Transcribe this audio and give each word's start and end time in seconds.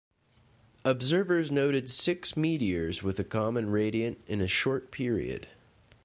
Observers 0.83 1.51
noted 1.51 1.87
six 1.87 2.35
meteors 2.35 3.03
with 3.03 3.19
a 3.19 3.23
common 3.23 3.69
radiant 3.69 4.19
in 4.25 4.41
a 4.41 4.47
short 4.47 4.89
period. 4.91 5.47